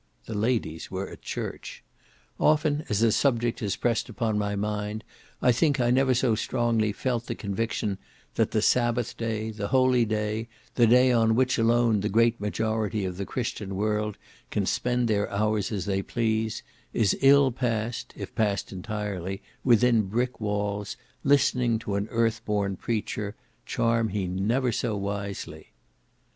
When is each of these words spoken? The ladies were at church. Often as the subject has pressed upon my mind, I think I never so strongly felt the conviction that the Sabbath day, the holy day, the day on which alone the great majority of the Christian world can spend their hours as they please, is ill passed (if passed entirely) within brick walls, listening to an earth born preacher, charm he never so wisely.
The 0.25 0.33
ladies 0.33 0.89
were 0.89 1.07
at 1.11 1.21
church. 1.21 1.83
Often 2.39 2.85
as 2.89 3.01
the 3.01 3.11
subject 3.11 3.59
has 3.59 3.75
pressed 3.75 4.09
upon 4.09 4.35
my 4.35 4.55
mind, 4.55 5.03
I 5.43 5.51
think 5.51 5.79
I 5.79 5.91
never 5.91 6.15
so 6.15 6.33
strongly 6.33 6.91
felt 6.91 7.27
the 7.27 7.35
conviction 7.35 7.99
that 8.33 8.49
the 8.49 8.63
Sabbath 8.63 9.15
day, 9.15 9.51
the 9.51 9.67
holy 9.67 10.05
day, 10.05 10.47
the 10.73 10.87
day 10.87 11.11
on 11.11 11.35
which 11.35 11.59
alone 11.59 11.99
the 11.99 12.09
great 12.09 12.41
majority 12.41 13.05
of 13.05 13.17
the 13.17 13.27
Christian 13.27 13.75
world 13.75 14.17
can 14.49 14.65
spend 14.65 15.07
their 15.07 15.29
hours 15.29 15.71
as 15.71 15.85
they 15.85 16.01
please, 16.01 16.63
is 16.93 17.15
ill 17.21 17.51
passed 17.51 18.11
(if 18.17 18.33
passed 18.33 18.71
entirely) 18.71 19.39
within 19.63 20.07
brick 20.07 20.39
walls, 20.41 20.97
listening 21.23 21.77
to 21.77 21.93
an 21.93 22.07
earth 22.09 22.43
born 22.43 22.75
preacher, 22.75 23.35
charm 23.67 24.07
he 24.09 24.25
never 24.25 24.71
so 24.71 24.97
wisely. 24.97 25.73